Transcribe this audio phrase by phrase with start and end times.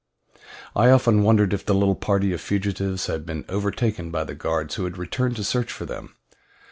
[0.75, 4.73] I often wondered if the little party of fugitives had been overtaken by the guards
[4.73, 6.15] who had returned to search for them.